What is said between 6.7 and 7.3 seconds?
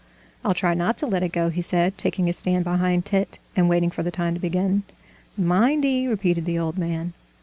man.